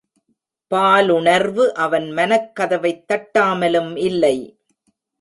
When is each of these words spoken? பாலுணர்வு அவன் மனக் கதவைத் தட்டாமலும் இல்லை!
பாலுணர்வு 0.71 1.65
அவன் 1.77 2.09
மனக் 2.11 2.51
கதவைத் 2.59 3.05
தட்டாமலும் 3.07 3.95
இல்லை! 4.01 4.37